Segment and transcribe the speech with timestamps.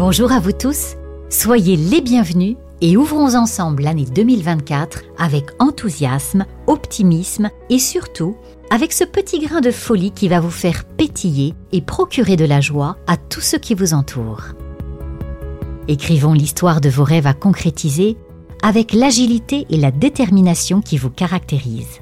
[0.00, 0.96] Bonjour à vous tous,
[1.28, 8.34] soyez les bienvenus et ouvrons ensemble l'année 2024 avec enthousiasme, optimisme et surtout
[8.70, 12.62] avec ce petit grain de folie qui va vous faire pétiller et procurer de la
[12.62, 14.54] joie à tous ceux qui vous entourent.
[15.86, 18.16] Écrivons l'histoire de vos rêves à concrétiser
[18.62, 22.00] avec l'agilité et la détermination qui vous caractérisent.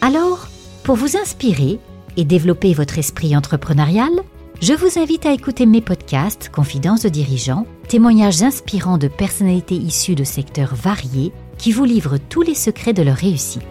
[0.00, 0.46] Alors,
[0.84, 1.80] pour vous inspirer
[2.16, 4.12] et développer votre esprit entrepreneurial,
[4.62, 10.14] je vous invite à écouter mes podcasts Confidences de dirigeants, témoignages inspirants de personnalités issues
[10.14, 13.62] de secteurs variés qui vous livrent tous les secrets de leur réussite.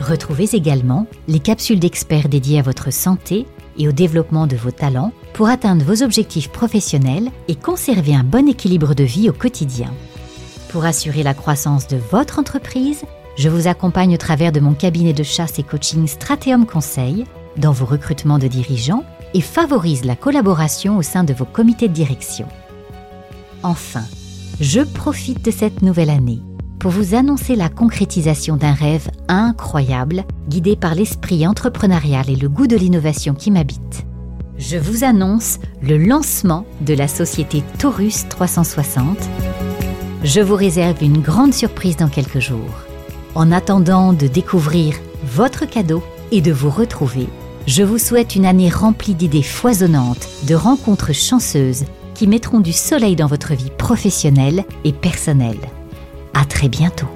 [0.00, 5.12] Retrouvez également les capsules d'experts dédiées à votre santé et au développement de vos talents
[5.32, 9.92] pour atteindre vos objectifs professionnels et conserver un bon équilibre de vie au quotidien.
[10.68, 13.02] Pour assurer la croissance de votre entreprise,
[13.36, 17.24] je vous accompagne au travers de mon cabinet de chasse et coaching Stratéum Conseil
[17.58, 21.94] dans vos recrutements de dirigeants et favorise la collaboration au sein de vos comités de
[21.94, 22.46] direction.
[23.62, 24.04] Enfin,
[24.60, 26.40] je profite de cette nouvelle année
[26.78, 32.66] pour vous annoncer la concrétisation d'un rêve incroyable guidé par l'esprit entrepreneurial et le goût
[32.66, 34.06] de l'innovation qui m'habite.
[34.58, 39.18] Je vous annonce le lancement de la société Taurus 360.
[40.24, 42.84] Je vous réserve une grande surprise dans quelques jours.
[43.34, 47.28] En attendant de découvrir votre cadeau et de vous retrouver,
[47.66, 53.16] je vous souhaite une année remplie d'idées foisonnantes, de rencontres chanceuses qui mettront du soleil
[53.16, 55.58] dans votre vie professionnelle et personnelle.
[56.32, 57.08] À très bientôt.